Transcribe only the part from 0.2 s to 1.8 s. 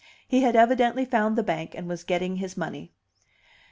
He had evidently found the bank